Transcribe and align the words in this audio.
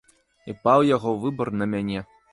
І 0.53 0.55
паў 0.63 0.87
яго 0.95 1.13
выбар 1.27 1.55
на 1.63 1.71
мяне. 1.75 2.05